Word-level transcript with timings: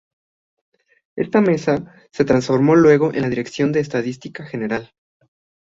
Esta 1.15 1.41
Mesa 1.41 1.93
se 2.11 2.25
transformó 2.25 2.75
luego 2.75 3.13
en 3.13 3.21
la 3.21 3.29
Dirección 3.29 3.71
de 3.71 3.81
Estadística 3.81 4.43
General. 4.47 4.95